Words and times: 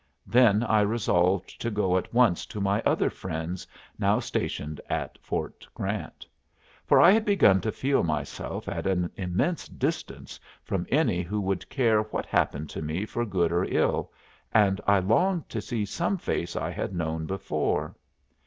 Then 0.25 0.63
I 0.63 0.81
resolved 0.81 1.61
to 1.61 1.69
go 1.69 1.95
at 1.95 2.11
once 2.11 2.47
to 2.47 2.59
my 2.59 2.81
other 2.87 3.11
friends 3.11 3.67
now 3.99 4.19
stationed 4.19 4.81
at 4.89 5.19
Fort 5.21 5.67
Grant. 5.75 6.25
For 6.87 6.99
I 6.99 7.11
had 7.11 7.23
begun 7.23 7.61
to 7.61 7.71
feel 7.71 8.01
myself 8.03 8.67
at 8.67 8.87
an 8.87 9.11
immense 9.15 9.67
distance 9.67 10.39
from 10.63 10.87
any 10.89 11.21
who 11.21 11.39
would 11.41 11.69
care 11.69 12.01
what 12.01 12.25
happened 12.25 12.71
to 12.71 12.81
me 12.81 13.05
for 13.05 13.25
good 13.27 13.51
or 13.51 13.65
ill, 13.65 14.11
and 14.51 14.81
I 14.87 14.97
longed 14.97 15.47
to 15.49 15.61
see 15.61 15.85
some 15.85 16.17
face 16.17 16.55
I 16.55 16.71
had 16.71 16.95
known 16.95 17.27
before. 17.27 17.95